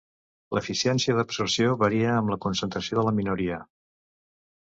L'eficiència 0.57 1.13
d'absorció 1.17 1.75
varia 1.83 2.15
amb 2.15 2.33
la 2.35 2.39
concentració 2.47 2.99
de 3.01 3.03
la 3.09 3.13
minoria. 3.21 3.59